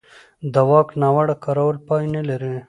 د 0.53 0.55
واک 0.69 0.89
ناوړه 1.01 1.35
کارول 1.45 1.77
پای 1.87 2.03
نه 2.15 2.21
لري 2.29 2.55